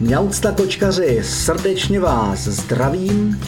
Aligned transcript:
Mňaucta 0.00 0.52
kočkaři, 0.52 1.20
srdečně 1.22 2.00
vás 2.00 2.44
zdravím. 2.44 3.40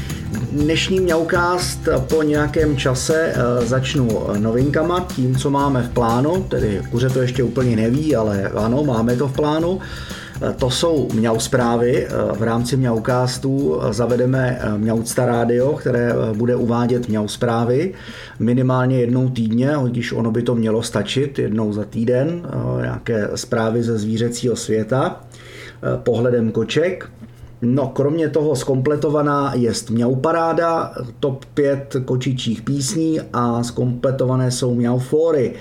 Dnešní 0.52 1.00
Mňaukást 1.00 1.88
po 2.08 2.22
nějakém 2.22 2.76
čase 2.76 3.32
eh, 3.34 3.66
začnu 3.66 4.08
novinkama, 4.38 5.00
tím, 5.00 5.36
co 5.36 5.50
máme 5.50 5.82
v 5.82 5.88
plánu, 5.88 6.46
tedy 6.48 6.82
kuře 6.90 7.10
to 7.10 7.22
ještě 7.22 7.42
úplně 7.42 7.76
neví, 7.76 8.16
ale 8.16 8.48
ano, 8.48 8.84
máme 8.84 9.16
to 9.16 9.28
v 9.28 9.32
plánu. 9.32 9.80
Eh, 10.42 10.54
to 10.58 10.70
jsou 10.70 11.08
Mňau 11.14 11.38
zprávy. 11.38 12.06
Eh, 12.06 12.10
v 12.38 12.42
rámci 12.42 12.76
Mňaukástů 12.76 13.80
zavedeme 13.90 14.60
Mňaucta 14.76 15.26
rádio, 15.26 15.72
které 15.72 16.12
bude 16.32 16.56
uvádět 16.56 17.08
Mňau 17.08 17.28
zprávy 17.28 17.94
minimálně 18.38 19.00
jednou 19.00 19.28
týdně, 19.28 19.72
když 19.90 20.12
ono 20.12 20.30
by 20.30 20.42
to 20.42 20.54
mělo 20.54 20.82
stačit, 20.82 21.38
jednou 21.38 21.72
za 21.72 21.84
týden, 21.84 22.42
nějaké 22.80 23.30
zprávy 23.34 23.82
ze 23.82 23.98
zvířecího 23.98 24.56
světa. 24.56 25.20
Eh, 25.82 26.00
pohledem 26.02 26.50
koček. 26.50 27.10
No, 27.62 27.88
kromě 27.88 28.28
toho 28.28 28.56
skompletovaná 28.56 29.52
je 29.54 29.72
Mňau 29.90 30.14
Paráda, 30.14 30.94
top 31.20 31.44
5 31.44 31.96
kočičích 32.04 32.62
písní 32.62 33.20
a 33.32 33.62
skompletované 33.62 34.50
jsou 34.50 34.74
Mňau 34.74 34.98
Fóry. 34.98 35.54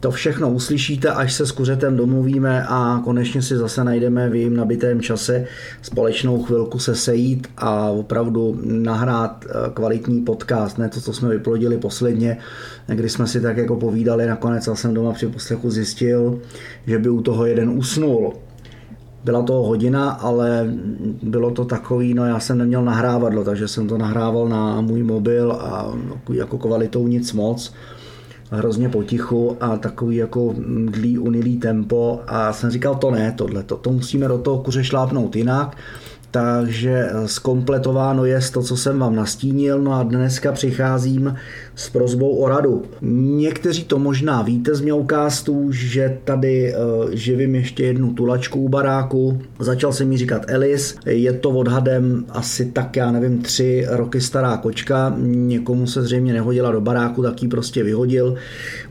To 0.00 0.10
všechno 0.10 0.50
uslyšíte, 0.50 1.10
až 1.10 1.32
se 1.32 1.46
s 1.46 1.52
kuřetem 1.52 1.96
domluvíme 1.96 2.64
a 2.68 3.00
konečně 3.04 3.42
si 3.42 3.56
zase 3.56 3.84
najdeme 3.84 4.30
v 4.30 4.34
jejím 4.34 4.56
nabitém 4.56 5.00
čase 5.00 5.46
společnou 5.82 6.42
chvilku 6.42 6.78
se 6.78 6.94
sejít 6.94 7.48
a 7.56 7.90
opravdu 7.90 8.60
nahrát 8.64 9.44
eh, 9.48 9.70
kvalitní 9.74 10.20
podcast, 10.20 10.78
ne 10.78 10.88
to, 10.88 11.00
co 11.00 11.12
jsme 11.12 11.28
vyplodili 11.28 11.78
posledně, 11.78 12.38
kdy 12.86 13.08
jsme 13.08 13.26
si 13.26 13.40
tak 13.40 13.56
jako 13.56 13.76
povídali, 13.76 14.26
nakonec 14.26 14.66
já 14.66 14.74
jsem 14.74 14.94
doma 14.94 15.12
při 15.12 15.26
poslechu 15.26 15.70
zjistil, 15.70 16.40
že 16.86 16.98
by 16.98 17.08
u 17.08 17.22
toho 17.22 17.46
jeden 17.46 17.70
usnul. 17.70 18.32
Byla 19.24 19.42
to 19.42 19.52
hodina, 19.52 20.10
ale 20.10 20.66
bylo 21.22 21.50
to 21.50 21.64
takový, 21.64 22.14
no 22.14 22.26
já 22.26 22.40
jsem 22.40 22.58
neměl 22.58 22.84
nahrávadlo, 22.84 23.44
takže 23.44 23.68
jsem 23.68 23.88
to 23.88 23.98
nahrával 23.98 24.48
na 24.48 24.80
můj 24.80 25.02
mobil 25.02 25.52
a 25.52 25.92
jako 26.32 26.58
kvalitou 26.58 27.08
nic 27.08 27.32
moc. 27.32 27.74
Hrozně 28.50 28.88
potichu 28.88 29.56
a 29.60 29.76
takový 29.76 30.16
jako 30.16 30.54
dlý, 30.84 31.18
unilý 31.18 31.56
tempo. 31.58 32.20
A 32.26 32.52
jsem 32.52 32.70
říkal, 32.70 32.94
to 32.94 33.10
ne, 33.10 33.34
tohle, 33.36 33.62
to, 33.62 33.76
to 33.76 33.92
musíme 33.92 34.28
do 34.28 34.38
toho 34.38 34.58
kuře 34.58 34.84
šlápnout 34.84 35.36
jinak. 35.36 35.76
Takže 36.30 37.10
zkompletováno 37.26 38.24
je 38.24 38.40
to, 38.52 38.62
co 38.62 38.76
jsem 38.76 38.98
vám 38.98 39.16
nastínil, 39.16 39.82
no 39.82 39.92
a 39.92 40.02
dneska 40.02 40.52
přicházím 40.52 41.34
s 41.74 41.90
prozbou 41.90 42.36
o 42.36 42.48
radu. 42.48 42.82
Někteří 43.36 43.84
to 43.84 43.98
možná 43.98 44.42
víte 44.42 44.74
z 44.74 44.80
Mňoukástů, 44.80 45.72
že 45.72 46.18
tady 46.24 46.74
uh, 46.74 47.10
živím 47.12 47.54
ještě 47.54 47.84
jednu 47.84 48.12
tulačku 48.12 48.60
u 48.60 48.68
baráku. 48.68 49.42
Začal 49.58 49.92
jsem 49.92 50.08
mi 50.08 50.16
říkat 50.16 50.42
Elis, 50.48 50.96
je 51.06 51.32
to 51.32 51.50
odhadem 51.50 52.24
asi 52.28 52.64
tak, 52.64 52.96
já 52.96 53.12
nevím, 53.12 53.42
tři 53.42 53.86
roky 53.88 54.20
stará 54.20 54.56
kočka. 54.56 55.14
Někomu 55.18 55.86
se 55.86 56.02
zřejmě 56.02 56.32
nehodila 56.32 56.72
do 56.72 56.80
baráku, 56.80 57.22
tak 57.22 57.42
ji 57.42 57.48
prostě 57.48 57.84
vyhodil. 57.84 58.34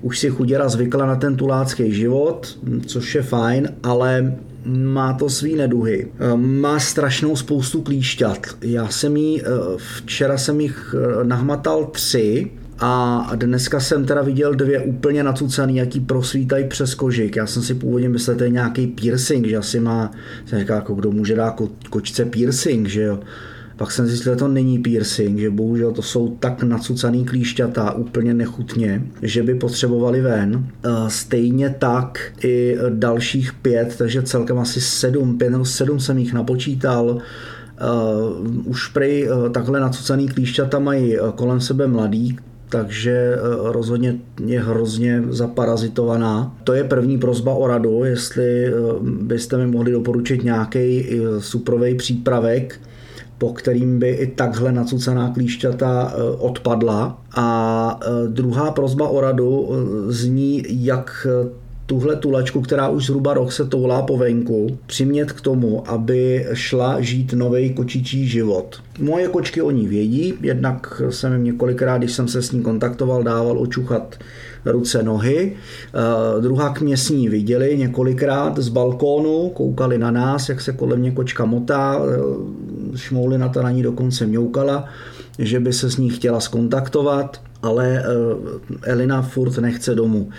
Už 0.01 0.19
si 0.19 0.29
chuděra 0.29 0.69
zvykla 0.69 1.05
na 1.05 1.15
ten 1.15 1.35
tulácký 1.35 1.93
život, 1.93 2.59
což 2.85 3.15
je 3.15 3.21
fajn, 3.21 3.69
ale 3.83 4.35
má 4.65 5.13
to 5.13 5.29
svý 5.29 5.55
neduhy. 5.55 6.07
Má 6.35 6.79
strašnou 6.79 7.35
spoustu 7.35 7.81
klíšťat. 7.81 8.47
Já 8.61 8.87
jsem 8.87 9.17
jí, 9.17 9.41
včera 9.77 10.37
jsem 10.37 10.61
jich 10.61 10.95
nahmatal 11.23 11.85
tři, 11.85 12.51
a 12.81 13.31
dneska 13.35 13.79
jsem 13.79 14.05
teda 14.05 14.21
viděl 14.21 14.53
dvě 14.55 14.79
úplně 14.79 15.23
nacucaný, 15.23 15.75
jaký 15.75 15.99
prosvítají 15.99 16.67
přes 16.67 16.95
kožik. 16.95 17.35
Já 17.35 17.47
jsem 17.47 17.63
si 17.63 17.73
původně 17.73 18.09
myslel, 18.09 18.33
že 18.33 18.37
to 18.37 18.43
je 18.43 18.49
nějaký 18.49 18.87
piercing, 18.87 19.47
že 19.47 19.57
asi 19.57 19.79
má, 19.79 20.11
jsem 20.45 20.59
říkal, 20.59 20.75
jako 20.75 20.93
kdo 20.93 21.11
může 21.11 21.35
dát 21.35 21.51
ko, 21.51 21.69
kočce 21.89 22.25
piercing, 22.25 22.87
že 22.87 23.01
jo. 23.01 23.19
Pak 23.77 23.91
jsem 23.91 24.07
zjistil, 24.07 24.33
že 24.33 24.39
to 24.39 24.47
není 24.47 24.79
piercing, 24.79 25.39
že 25.39 25.49
bohužel 25.49 25.91
to 25.91 26.01
jsou 26.01 26.29
tak 26.39 26.63
nacucaný 26.63 27.25
klíšťata 27.25 27.91
úplně 27.91 28.33
nechutně, 28.33 29.03
že 29.21 29.43
by 29.43 29.55
potřebovali 29.55 30.21
ven. 30.21 30.67
Stejně 31.07 31.75
tak 31.79 32.19
i 32.43 32.77
dalších 32.89 33.53
pět, 33.53 33.95
takže 33.97 34.21
celkem 34.21 34.59
asi 34.59 34.81
sedm, 34.81 35.37
pět 35.37 35.49
nebo 35.49 35.65
sedm 35.65 35.99
jsem 35.99 36.17
jich 36.17 36.33
napočítal. 36.33 37.17
Uh, 38.41 38.47
už 38.65 38.87
prej 38.87 39.29
uh, 39.29 39.49
takhle 39.49 39.79
nacucaný 39.79 40.27
klíšťata 40.27 40.79
mají 40.79 41.17
kolem 41.35 41.61
sebe 41.61 41.87
mladý, 41.87 42.37
takže 42.71 43.11
eh, 43.11 43.39
rozhodně 43.71 44.15
je 44.45 44.59
hrozně 44.59 45.23
zaparazitovaná. 45.29 46.57
To 46.63 46.73
je 46.73 46.83
první 46.83 47.17
prozba 47.17 47.53
o 47.53 47.67
radu, 47.67 48.03
jestli 48.03 48.65
eh, 48.65 48.71
byste 49.01 49.57
mi 49.57 49.67
mohli 49.67 49.91
doporučit 49.91 50.43
nějaký 50.43 51.05
eh, 51.05 51.41
suprový 51.41 51.95
přípravek, 51.95 52.79
po 53.37 53.53
kterým 53.53 53.99
by 53.99 54.09
i 54.09 54.27
takhle 54.27 54.71
nacucená 54.71 55.29
klíšťata 55.29 56.13
odpadla. 56.37 57.21
A 57.35 57.99
druhá 58.27 58.71
prozba 58.71 59.07
o 59.07 59.21
radu 59.21 59.69
zní, 60.07 60.63
jak 60.69 61.27
tuhle 61.91 62.15
tulačku, 62.15 62.61
která 62.61 62.89
už 62.89 63.05
zhruba 63.05 63.33
rok 63.33 63.51
se 63.51 63.65
toulá 63.65 64.01
po 64.01 64.17
venku, 64.17 64.77
přimět 64.85 65.31
k 65.31 65.41
tomu, 65.41 65.89
aby 65.89 66.47
šla 66.53 67.01
žít 67.01 67.33
nový 67.33 67.73
kočičí 67.73 68.27
život. 68.27 68.81
Moje 68.99 69.27
kočky 69.27 69.61
o 69.61 69.71
ní 69.71 69.87
vědí, 69.87 70.33
jednak 70.41 71.01
jsem 71.09 71.33
jim 71.33 71.43
několikrát, 71.43 71.97
když 71.97 72.11
jsem 72.11 72.27
se 72.27 72.41
s 72.41 72.51
ní 72.51 72.61
kontaktoval, 72.61 73.23
dával 73.23 73.59
očuchat 73.59 74.15
ruce, 74.65 75.03
nohy. 75.03 75.53
Uh, 76.35 76.41
druhá 76.41 76.73
mě 76.81 76.97
s 76.97 77.09
ní 77.09 77.29
viděli 77.29 77.77
několikrát 77.77 78.59
z 78.59 78.69
balkónu, 78.69 79.49
koukali 79.49 79.97
na 79.97 80.11
nás, 80.11 80.49
jak 80.49 80.61
se 80.61 80.73
kolem 80.73 80.99
mě 80.99 81.11
kočka 81.11 81.45
motá, 81.45 81.97
uh, 81.97 82.95
šmoulina 82.95 83.49
ta 83.49 83.61
na 83.61 83.71
ní 83.71 83.83
dokonce 83.83 84.25
mňoukala, 84.25 84.85
že 85.39 85.59
by 85.59 85.73
se 85.73 85.91
s 85.91 85.97
ní 85.97 86.09
chtěla 86.09 86.39
skontaktovat, 86.39 87.41
ale 87.61 88.03
uh, 88.03 88.79
Elina 88.83 89.21
furt 89.21 89.57
nechce 89.57 89.95
domů. 89.95 90.29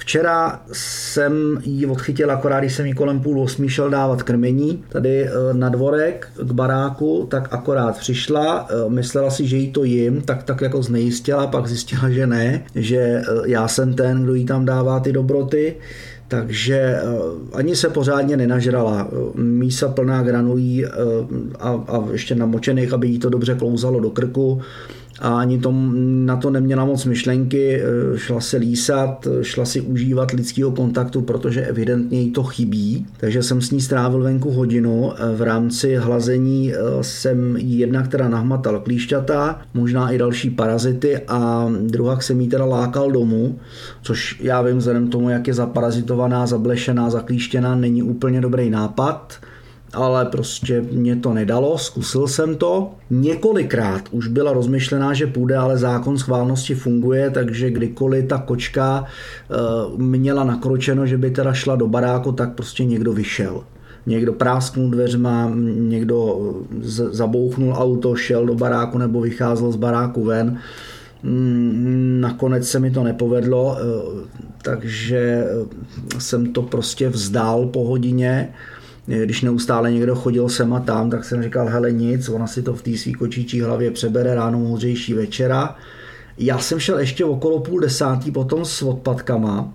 Včera 0.00 0.60
jsem 0.72 1.60
ji 1.64 1.86
odchytil 1.86 2.30
akorát, 2.30 2.60
když 2.60 2.74
jsem 2.74 2.86
ji 2.86 2.92
kolem 2.92 3.20
půl 3.20 3.40
osmi 3.40 3.68
šel 3.68 3.90
dávat 3.90 4.22
krmení 4.22 4.84
tady 4.88 5.24
eh, 5.24 5.30
na 5.52 5.68
dvorek 5.68 6.28
k 6.36 6.52
baráku, 6.52 7.26
tak 7.30 7.48
akorát 7.52 7.98
přišla, 7.98 8.68
eh, 8.70 8.90
myslela 8.90 9.30
si, 9.30 9.46
že 9.46 9.56
jí 9.56 9.72
to 9.72 9.84
jim, 9.84 10.22
tak 10.22 10.42
tak 10.42 10.60
jako 10.60 10.82
znejistila, 10.82 11.46
pak 11.46 11.66
zjistila, 11.66 12.10
že 12.10 12.26
ne, 12.26 12.64
že 12.74 12.96
eh, 12.96 13.24
já 13.46 13.68
jsem 13.68 13.94
ten, 13.94 14.22
kdo 14.22 14.34
jí 14.34 14.44
tam 14.44 14.64
dává 14.64 15.00
ty 15.00 15.12
dobroty, 15.12 15.76
takže 16.28 17.00
ani 17.52 17.76
se 17.76 17.88
pořádně 17.88 18.36
nenažrala. 18.36 19.08
Mísa 19.34 19.88
plná 19.88 20.22
granulí 20.22 20.86
a, 21.58 21.68
a 21.88 22.04
ještě 22.12 22.34
namočených, 22.34 22.92
aby 22.92 23.08
jí 23.08 23.18
to 23.18 23.30
dobře 23.30 23.54
klouzalo 23.54 24.00
do 24.00 24.10
krku 24.10 24.60
a 25.20 25.38
ani 25.38 25.58
tom, 25.58 25.94
na 26.26 26.36
to 26.36 26.50
neměla 26.50 26.84
moc 26.84 27.04
myšlenky, 27.04 27.82
eh, 27.82 28.18
šla 28.18 28.40
se 28.40 28.56
lísat, 28.56 29.28
šla 29.42 29.64
si 29.64 29.80
užívat 29.80 30.30
lidského 30.30 30.70
kontaktu, 30.70 31.20
protože 31.20 31.60
evidentně 31.60 32.20
jí 32.20 32.30
to 32.30 32.42
chybí. 32.42 33.06
Takže 33.16 33.42
jsem 33.42 33.60
s 33.60 33.70
ní 33.70 33.80
strávil 33.80 34.22
venku 34.22 34.50
hodinu. 34.50 35.12
Eh, 35.12 35.36
v 35.36 35.42
rámci 35.42 35.96
hlazení 35.96 36.72
eh, 36.72 36.76
jsem 37.00 37.56
jí 37.56 37.78
jedna, 37.78 38.02
která 38.02 38.28
nahmatal 38.28 38.80
klíšťata, 38.80 39.60
možná 39.74 40.10
i 40.10 40.18
další 40.18 40.50
parazity 40.50 41.18
a 41.28 41.70
druhá 41.80 42.20
jsem 42.20 42.40
jí 42.40 42.48
teda 42.48 42.64
lákal 42.64 43.10
domů, 43.10 43.58
což 44.02 44.40
já 44.40 44.62
vím 44.62 44.78
vzhledem 44.78 45.08
tomu, 45.08 45.30
jak 45.30 45.46
je 45.46 45.54
zaparazitovaná, 45.54 46.46
zablešená, 46.46 47.10
zaklíštěná, 47.10 47.74
není 47.74 48.02
úplně 48.02 48.40
dobrý 48.40 48.70
nápad 48.70 49.40
ale 49.92 50.24
prostě 50.24 50.80
mě 50.80 51.16
to 51.16 51.34
nedalo, 51.34 51.78
zkusil 51.78 52.28
jsem 52.28 52.56
to. 52.56 52.90
Několikrát 53.10 54.02
už 54.10 54.28
byla 54.28 54.52
rozmyšlená, 54.52 55.14
že 55.14 55.26
půjde, 55.26 55.56
ale 55.56 55.78
zákon 55.78 56.18
schválnosti 56.18 56.74
funguje, 56.74 57.30
takže 57.30 57.70
kdykoliv 57.70 58.26
ta 58.26 58.38
kočka 58.38 59.04
eh, 59.04 59.54
měla 59.96 60.44
nakročeno, 60.44 61.06
že 61.06 61.18
by 61.18 61.30
teda 61.30 61.52
šla 61.52 61.76
do 61.76 61.88
baráku, 61.88 62.32
tak 62.32 62.54
prostě 62.54 62.84
někdo 62.84 63.12
vyšel. 63.12 63.64
Někdo 64.06 64.32
prásknul 64.32 64.90
dveřma, 64.90 65.52
někdo 65.76 66.40
zabouchnul 67.10 67.72
auto, 67.72 68.16
šel 68.16 68.46
do 68.46 68.54
baráku 68.54 68.98
nebo 68.98 69.20
vycházel 69.20 69.72
z 69.72 69.76
baráku 69.76 70.24
ven. 70.24 70.58
Mm, 71.22 72.18
nakonec 72.20 72.68
se 72.68 72.78
mi 72.78 72.90
to 72.90 73.04
nepovedlo, 73.04 73.76
eh, 73.78 73.82
takže 74.62 75.18
eh, 75.18 76.20
jsem 76.20 76.52
to 76.52 76.62
prostě 76.62 77.08
vzdál 77.08 77.66
po 77.66 77.84
hodině 77.84 78.52
když 79.06 79.42
neustále 79.42 79.92
někdo 79.92 80.14
chodil 80.14 80.48
sem 80.48 80.72
a 80.72 80.80
tam, 80.80 81.10
tak 81.10 81.24
jsem 81.24 81.42
říkal, 81.42 81.68
hele 81.68 81.92
nic, 81.92 82.28
ona 82.28 82.46
si 82.46 82.62
to 82.62 82.74
v 82.74 82.82
té 82.82 82.96
svý 82.96 83.12
kočičí 83.12 83.60
hlavě 83.60 83.90
přebere 83.90 84.34
ráno 84.34 84.58
moudřejší 84.58 85.14
večera. 85.14 85.76
Já 86.38 86.58
jsem 86.58 86.78
šel 86.78 86.98
ještě 86.98 87.24
okolo 87.24 87.60
půl 87.60 87.80
desátý 87.80 88.30
potom 88.30 88.64
s 88.64 88.82
odpadkama, 88.82 89.72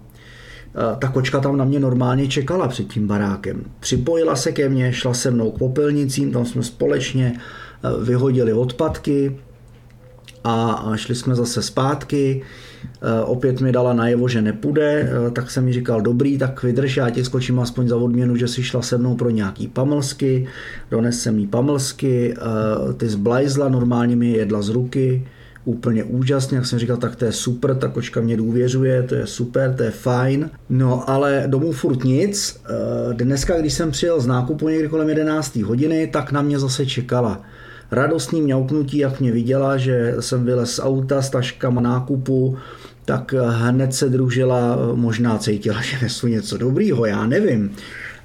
e, 0.94 0.96
ta 0.96 1.08
kočka 1.08 1.40
tam 1.40 1.58
na 1.58 1.66
mě 1.66 1.80
normálně 1.80 2.28
čekala 2.28 2.68
před 2.68 2.88
tím 2.88 3.08
barákem. 3.08 3.64
Připojila 3.80 4.36
se 4.36 4.52
ke 4.52 4.70
mně, 4.70 4.94
šla 4.94 5.14
se 5.14 5.32
mnou 5.32 5.52
k 5.52 5.58
popelnicím, 5.58 6.32
tam 6.32 6.46
jsme 6.46 6.64
společně 6.64 7.34
e, 7.36 8.04
vyhodili 8.04 8.54
odpadky 8.54 9.38
a 10.46 10.92
šli 10.96 11.16
jsme 11.16 11.36
zase 11.36 11.62
zpátky. 11.62 12.42
Eh, 12.86 13.22
opět 13.24 13.62
mi 13.62 13.72
dala 13.72 13.94
najevo, 13.94 14.28
že 14.28 14.42
nepůjde, 14.42 15.10
eh, 15.28 15.32
tak 15.32 15.52
jsem 15.52 15.66
mi 15.66 15.74
říkal, 15.74 16.02
dobrý, 16.02 16.38
tak 16.38 16.64
vydrž, 16.64 16.98
já 16.98 17.10
ti 17.10 17.26
skočím 17.26 17.60
aspoň 17.60 17.88
za 17.88 17.98
odměnu, 17.98 18.36
že 18.36 18.48
si 18.48 18.64
šla 18.64 18.82
se 18.82 18.98
mnou 18.98 19.16
pro 19.16 19.30
nějaký 19.30 19.68
pamlsky, 19.68 20.48
dones 20.92 21.22
jsem 21.22 21.40
jí 21.40 21.48
pamlsky, 21.48 22.34
eh, 22.38 22.94
ty 22.94 23.10
zblajzla, 23.10 23.70
normálně 23.70 24.16
mi 24.16 24.32
jedla 24.32 24.62
z 24.62 24.70
ruky, 24.70 25.28
úplně 25.66 26.04
úžasně, 26.04 26.58
jak 26.58 26.66
jsem 26.66 26.80
říkal, 26.80 26.98
tak 26.98 27.16
to 27.16 27.26
je 27.26 27.32
super, 27.32 27.76
ta 27.76 27.88
kočka 27.88 28.22
mě 28.22 28.38
důvěřuje, 28.38 29.04
to 29.04 29.16
je 29.16 29.28
super, 29.28 29.74
to 29.74 29.84
je 29.84 29.92
fajn. 29.92 30.50
No 30.70 31.10
ale 31.10 31.44
domů 31.48 31.72
furt 31.72 32.04
nic. 32.04 32.62
Dneska, 33.14 33.60
když 33.60 33.74
jsem 33.74 33.92
přijel 33.92 34.22
z 34.22 34.28
nákupu 34.28 34.70
někdy 34.70 34.88
kolem 34.88 35.10
11. 35.10 35.64
hodiny, 35.64 36.08
tak 36.08 36.32
na 36.32 36.42
mě 36.42 36.60
zase 36.60 36.86
čekala 36.86 37.42
radostný 37.96 38.42
mňauknutí, 38.42 38.98
jak 38.98 39.20
mě 39.20 39.32
viděla, 39.32 39.78
že 39.78 40.16
jsem 40.20 40.46
vylez 40.46 40.72
z 40.72 40.80
auta 40.80 41.22
s 41.22 41.30
taškama 41.30 41.82
nákupu, 41.82 42.58
tak 43.06 43.34
hned 43.34 43.94
se 43.94 44.10
družila, 44.10 44.78
možná 44.96 45.38
cítila, 45.38 45.82
že 45.82 45.98
nesu 46.02 46.28
něco 46.28 46.58
dobrýho, 46.58 47.06
já 47.06 47.26
nevím 47.26 47.72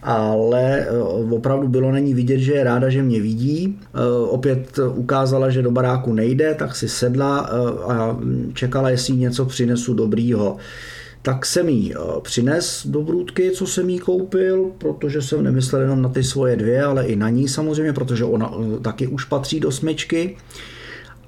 ale 0.02 0.80
eh, 0.80 0.98
opravdu 1.30 1.68
bylo 1.68 1.92
na 1.92 1.98
ní 1.98 2.14
vidět, 2.14 2.38
že 2.38 2.52
je 2.52 2.64
ráda, 2.64 2.88
že 2.88 3.02
mě 3.02 3.20
vidí. 3.20 3.78
Eh, 3.94 3.98
opět 4.28 4.78
ukázala, 4.94 5.50
že 5.50 5.62
do 5.62 5.70
baráku 5.70 6.12
nejde, 6.12 6.54
tak 6.54 6.76
si 6.76 6.88
sedla 6.88 7.50
eh, 7.50 7.92
a 7.92 8.16
čekala, 8.54 8.90
jestli 8.90 9.16
něco 9.16 9.44
přinesu 9.44 9.94
dobrýho 9.94 10.56
tak 11.22 11.46
jsem 11.46 11.68
jí 11.68 11.94
eh, 11.94 11.98
přines 12.22 12.86
do 12.86 13.02
brůdky, 13.02 13.50
co 13.50 13.66
jsem 13.66 13.90
jí 13.90 13.98
koupil, 13.98 14.70
protože 14.78 15.22
jsem 15.22 15.44
nemyslel 15.44 15.82
jenom 15.82 16.02
na 16.02 16.08
ty 16.08 16.24
svoje 16.24 16.56
dvě, 16.56 16.84
ale 16.84 17.06
i 17.06 17.16
na 17.16 17.28
ní 17.28 17.48
samozřejmě, 17.48 17.92
protože 17.92 18.24
ona 18.24 18.52
eh, 18.54 18.80
taky 18.80 19.06
už 19.06 19.24
patří 19.24 19.60
do 19.60 19.70
smečky. 19.70 20.36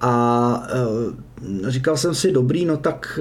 A 0.00 0.66
eh, 0.68 1.70
říkal 1.70 1.96
jsem 1.96 2.14
si, 2.14 2.32
dobrý, 2.32 2.64
no 2.64 2.76
tak 2.76 3.20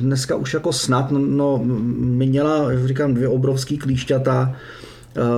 dneska 0.00 0.36
už 0.36 0.54
jako 0.54 0.72
snad, 0.72 1.10
no, 1.10 1.18
no 1.18 1.60
měla, 1.64 2.86
říkám, 2.86 3.14
dvě 3.14 3.28
obrovský 3.28 3.78
klíšťata, 3.78 4.56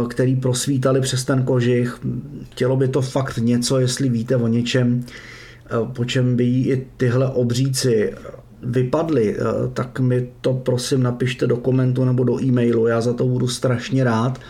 který 0.09 0.37
prosvítali 0.37 1.01
přes 1.01 1.25
ten 1.25 1.43
kožich. 1.43 2.01
Chtělo 2.51 2.77
by 2.77 2.89
to 2.89 3.03
fakt 3.03 3.39
něco, 3.39 3.79
jestli 3.79 4.09
víte 4.09 4.37
o 4.37 4.47
něčem, 4.47 5.05
po 5.93 6.05
čem 6.05 6.37
by 6.37 6.45
jí 6.45 6.71
i 6.71 6.87
tyhle 6.97 7.27
obříci 7.27 8.15
vypadly, 8.63 9.37
eh, 9.37 9.43
tak 9.75 10.01
mi 10.01 10.29
to 10.41 10.55
prosím 10.55 11.03
napište 11.03 11.47
do 11.47 11.57
komentu 11.57 12.05
nebo 12.05 12.25
do 12.25 12.43
e-mailu, 12.43 12.87
já 12.87 13.01
za 13.01 13.13
to 13.13 13.25
budu 13.25 13.49
strašně 13.49 14.05
rád. 14.05 14.41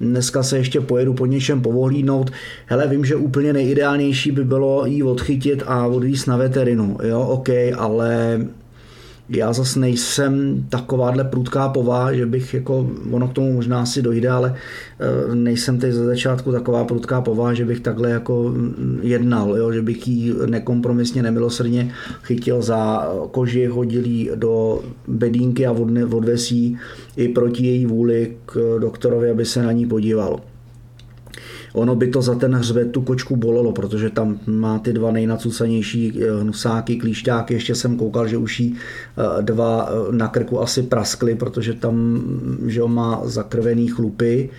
Dneska 0.00 0.42
se 0.42 0.58
ještě 0.58 0.80
pojedu 0.80 1.14
po 1.14 1.26
něčem 1.26 1.60
povohlídnout. 1.60 2.30
Hele, 2.66 2.88
vím, 2.88 3.04
že 3.04 3.16
úplně 3.16 3.52
nejideálnější 3.52 4.30
by 4.30 4.44
bylo 4.44 4.86
jí 4.86 5.02
odchytit 5.02 5.62
a 5.66 5.86
odvízt 5.86 6.26
na 6.26 6.36
veterinu. 6.36 6.98
Jo, 7.02 7.20
OK, 7.20 7.48
ale 7.76 8.40
já 9.36 9.52
zase 9.52 9.80
nejsem 9.80 10.64
takováhle 10.68 11.24
prudká 11.24 11.68
pová, 11.68 12.12
že 12.12 12.26
bych 12.26 12.54
jako, 12.54 12.90
ono 13.10 13.28
k 13.28 13.32
tomu 13.32 13.52
možná 13.52 13.86
si 13.86 14.02
dojde, 14.02 14.30
ale 14.30 14.54
eh, 14.54 15.34
nejsem 15.34 15.78
teď 15.78 15.92
ze 15.92 16.04
začátku 16.04 16.52
taková 16.52 16.84
prudká 16.84 17.20
pová, 17.20 17.54
že 17.54 17.64
bych 17.64 17.80
takhle 17.80 18.10
jako 18.10 18.48
mm, 18.48 19.00
jednal, 19.02 19.56
jo? 19.56 19.72
že 19.72 19.82
bych 19.82 20.08
jí 20.08 20.34
nekompromisně, 20.46 21.22
nemilosrdně 21.22 21.92
chytil 22.22 22.62
za 22.62 23.08
koži, 23.30 23.66
hodil 23.66 24.04
jí 24.04 24.30
do 24.34 24.80
bedínky 25.08 25.66
a 25.66 25.72
odvesí 26.10 26.78
i 27.16 27.28
proti 27.28 27.66
její 27.66 27.86
vůli 27.86 28.36
k 28.46 28.78
doktorovi, 28.78 29.30
aby 29.30 29.44
se 29.44 29.62
na 29.62 29.72
ní 29.72 29.86
podíval 29.86 30.40
ono 31.72 31.94
by 31.94 32.06
to 32.08 32.22
za 32.22 32.34
ten 32.34 32.54
hřbet 32.54 32.92
tu 32.92 33.02
kočku 33.02 33.36
bolelo, 33.36 33.72
protože 33.72 34.10
tam 34.10 34.38
má 34.46 34.78
ty 34.78 34.92
dva 34.92 35.12
nejnacucanější 35.12 36.22
eh, 36.22 36.40
hnusáky, 36.40 36.96
klíšťáky, 36.96 37.54
ještě 37.54 37.74
jsem 37.74 37.96
koukal, 37.96 38.28
že 38.28 38.36
už 38.36 38.60
jí 38.60 38.76
eh, 38.76 39.42
dva 39.42 39.88
eh, 39.88 40.12
na 40.12 40.28
krku 40.28 40.60
asi 40.60 40.82
praskly, 40.82 41.34
protože 41.34 41.74
tam 41.74 42.22
že 42.66 42.82
má 42.82 43.20
zakrvený 43.24 43.88
chlupy 43.88 44.50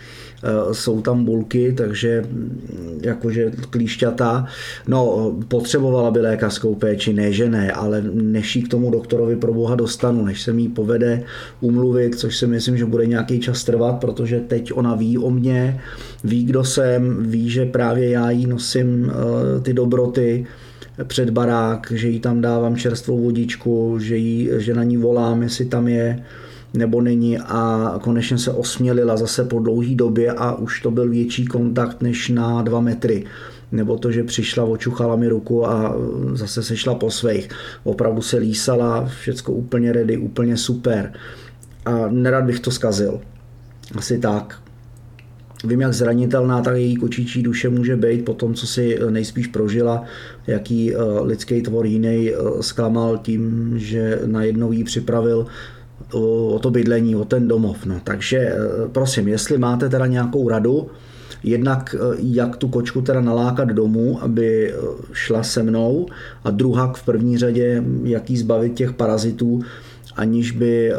jsou 0.72 1.01
tam 1.01 1.25
bulky, 1.25 1.74
takže 1.78 2.24
mm, 2.31 3.00
jakože 3.04 3.51
klíšťata, 3.69 4.45
no 4.88 5.31
potřebovala 5.48 6.12
by 6.12 6.19
lékařskou 6.19 6.75
péči, 6.75 7.13
ne 7.13 7.31
že 7.31 7.50
ne, 7.50 7.72
ale 7.72 8.01
než 8.13 8.57
k 8.66 8.68
tomu 8.68 8.92
doktorovi 8.92 9.36
pro 9.36 9.54
boha 9.54 9.75
dostanu, 9.75 10.25
než 10.25 10.42
se 10.42 10.54
mi 10.54 10.69
povede 10.69 11.24
umluvit, 11.62 12.16
což 12.16 12.38
si 12.38 12.48
myslím, 12.48 12.78
že 12.78 12.86
bude 12.86 13.06
nějaký 13.06 13.40
čas 13.40 13.63
trvat, 13.63 13.94
protože 13.94 14.40
teď 14.40 14.74
ona 14.74 14.95
ví 14.95 15.18
o 15.18 15.30
mně, 15.30 15.81
ví, 16.24 16.46
kdo 16.46 16.63
jsem, 16.63 17.24
ví, 17.24 17.50
že 17.50 17.66
právě 17.66 18.10
já 18.10 18.31
jí 18.31 18.48
nosím 18.48 19.12
eh, 19.12 19.60
ty 19.62 19.74
dobroty, 19.74 20.46
před 21.04 21.30
barák, 21.30 21.92
že 21.96 22.07
jí 22.07 22.19
tam 22.19 22.42
dávám 22.42 22.75
čerstvou 22.75 23.24
vodičku, 23.24 24.00
že, 24.00 24.18
jí, 24.18 24.50
že 24.57 24.74
na 24.74 24.84
ní 24.84 24.98
volám, 24.98 25.44
jestli 25.44 25.66
tam 25.66 25.88
je 25.88 26.24
nebo 26.74 27.02
není 27.02 27.40
a 27.40 27.94
konečně 28.04 28.38
se 28.38 28.52
osmělila 28.52 29.18
zase 29.18 29.44
po 29.46 29.60
dlouhé 29.60 29.96
době 29.96 30.31
a 30.31 30.54
už 30.54 30.81
to 30.81 30.92
byl 30.92 31.10
větší 31.10 31.46
kontakt 31.46 32.02
než 32.02 32.30
na 32.30 32.62
dva 32.62 32.80
metry 32.81 33.25
nebo 33.74 33.98
to, 33.98 34.12
že 34.12 34.24
přišla, 34.24 34.64
očuchala 34.64 35.16
mi 35.16 35.28
ruku 35.28 35.68
a 35.68 35.96
zase 36.34 36.64
se 36.64 36.78
šla 36.78 36.96
po 36.96 37.12
svých. 37.12 37.50
Opravdu 37.84 38.22
se 38.22 38.38
lísala, 38.38 39.06
všecko 39.06 39.54
úplně 39.54 39.92
ready, 39.92 40.18
úplně 40.18 40.58
super. 40.58 41.14
A 41.86 42.08
nerad 42.10 42.44
bych 42.44 42.60
to 42.60 42.72
zkazil. 42.72 43.22
Asi 43.96 44.20
tak. 44.20 44.60
Vím, 45.66 45.81
jak 45.81 45.94
zranitelná 45.94 46.62
ta 46.62 46.72
její 46.72 46.96
kočičí 46.96 47.44
duše 47.44 47.70
může 47.70 47.96
být 47.96 48.25
po 48.25 48.34
tom, 48.34 48.54
co 48.54 48.68
si 48.68 49.00
nejspíš 49.10 49.48
prožila, 49.48 50.04
jaký 50.48 50.96
eh, 50.96 50.98
lidský 51.22 51.62
tvor 51.62 51.86
jiný 51.86 52.31
eh, 52.31 52.36
zklamal 52.62 53.18
tím, 53.18 53.74
že 53.75 54.20
najednou 54.25 54.72
jí 54.72 54.84
připravil 54.84 55.48
o 56.12 56.60
to 56.60 56.72
bydlení, 56.72 57.16
o 57.16 57.26
ten 57.26 57.48
domov. 57.48 57.86
No, 57.86 58.02
takže 58.04 58.38
eh, 58.38 58.58
prosím, 58.92 59.28
jestli 59.28 59.58
máte 59.58 59.90
teda 59.90 60.08
nějakou 60.08 60.50
radu, 60.50 60.88
jednak 61.44 61.96
eh, 61.96 62.16
jak 62.18 62.58
tu 62.58 62.68
kočku 62.68 63.02
teda 63.02 63.22
nalákat 63.22 63.70
domů, 63.70 64.24
aby 64.24 64.74
eh, 64.74 64.76
šla 65.12 65.44
se 65.44 65.64
mnou 65.64 66.08
a 66.44 66.52
druhá 66.52 66.94
v 66.94 67.06
první 67.06 67.38
řadě, 67.38 67.84
jak 68.04 68.30
jí 68.30 68.38
zbavit 68.38 68.74
těch 68.74 68.94
parazitů, 68.94 69.62
aniž 70.16 70.52
by 70.52 70.94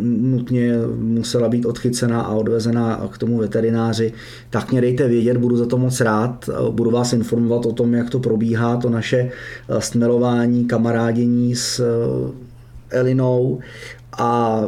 nutně 0.00 0.72
musela 0.98 1.48
být 1.48 1.66
odchycená 1.66 2.20
a 2.20 2.34
odvezená 2.34 3.08
k 3.12 3.18
tomu 3.18 3.38
veterináři, 3.38 4.12
tak 4.50 4.72
mě 4.72 4.80
dejte 4.80 5.08
vědět, 5.08 5.36
budu 5.36 5.56
za 5.56 5.66
to 5.66 5.78
moc 5.78 6.00
rád, 6.00 6.50
budu 6.70 6.90
vás 6.90 7.12
informovat 7.12 7.66
o 7.66 7.72
tom, 7.72 7.94
jak 7.94 8.10
to 8.10 8.18
probíhá, 8.18 8.76
to 8.76 8.90
naše 8.90 9.30
stmelování, 9.78 10.64
kamarádění 10.64 11.56
s 11.56 11.84
Elinou 12.90 13.60
a 14.18 14.60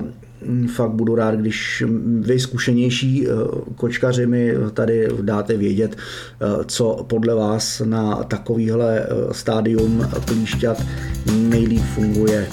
fakt 0.75 0.91
budu 0.91 1.15
rád, 1.15 1.35
když 1.35 1.85
vy 2.21 2.41
zkušenější 2.41 3.27
eh, 3.29 3.31
kočkaři 3.77 4.27
mi 4.27 4.55
tady 4.75 5.09
dáte 5.23 5.57
vědět, 5.57 5.97
eh, 5.97 6.65
co 6.67 7.07
podle 7.09 7.35
vás 7.35 7.83
na 7.85 8.15
takovýhle 8.15 8.99
eh, 9.01 9.35
stádium 9.35 10.09
klíšťat 10.25 10.83
nejlíp 11.33 11.83
funguje. 11.83 12.49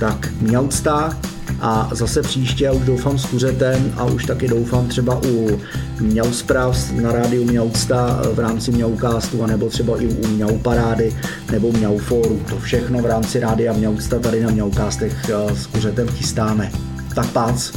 Tak 0.00 0.32
mňaucta 0.40 1.18
a 1.60 1.90
zase 1.92 2.22
příště, 2.22 2.70
už 2.70 2.84
doufám 2.84 3.18
s 3.18 3.26
kuřetem 3.26 3.92
a 3.96 4.04
už 4.04 4.24
taky 4.24 4.48
doufám 4.48 4.88
třeba 4.88 5.20
u 5.26 5.60
Mňau 6.00 6.32
zpráv 6.32 6.90
na 6.92 7.12
rádiu 7.12 7.44
Mňaucta 7.44 8.22
v 8.32 8.38
rámci 8.38 8.70
Mňaukástu, 8.72 9.46
nebo 9.46 9.68
třeba 9.68 10.02
i 10.02 10.06
u 10.06 10.26
Mňau 10.26 10.58
parády 10.58 11.16
nebo 11.52 11.72
Mňau 11.72 11.98
fóru. 11.98 12.40
To 12.48 12.58
všechno 12.58 13.02
v 13.02 13.06
rámci 13.06 13.40
rádia 13.40 13.72
Mňaucta 13.72 14.18
tady 14.18 14.42
na 14.42 14.50
Mňaukástech 14.50 15.30
s 15.54 15.66
kuřetem 15.66 16.08
chystáme. 16.08 16.70
Tak 17.14 17.30
pác. 17.30 17.72